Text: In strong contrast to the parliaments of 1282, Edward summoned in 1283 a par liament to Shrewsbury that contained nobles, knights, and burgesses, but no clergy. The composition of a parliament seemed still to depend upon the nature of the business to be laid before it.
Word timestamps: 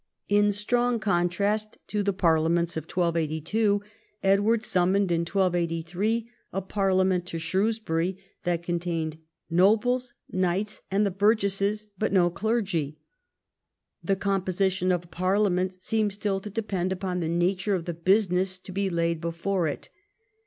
In 0.27 0.51
strong 0.51 0.99
contrast 0.99 1.77
to 1.89 2.01
the 2.01 2.11
parliaments 2.11 2.75
of 2.75 2.85
1282, 2.85 3.83
Edward 4.23 4.63
summoned 4.65 5.11
in 5.11 5.21
1283 5.21 6.27
a 6.51 6.59
par 6.63 6.89
liament 6.89 7.25
to 7.25 7.37
Shrewsbury 7.37 8.17
that 8.43 8.63
contained 8.63 9.19
nobles, 9.51 10.15
knights, 10.27 10.81
and 10.89 11.05
burgesses, 11.19 11.87
but 11.99 12.11
no 12.11 12.31
clergy. 12.31 12.97
The 14.03 14.15
composition 14.15 14.91
of 14.91 15.03
a 15.03 15.07
parliament 15.07 15.83
seemed 15.83 16.13
still 16.13 16.39
to 16.39 16.49
depend 16.49 16.91
upon 16.91 17.19
the 17.19 17.29
nature 17.29 17.75
of 17.75 17.85
the 17.85 17.93
business 17.93 18.57
to 18.57 18.71
be 18.71 18.89
laid 18.89 19.21
before 19.21 19.67
it. 19.67 19.89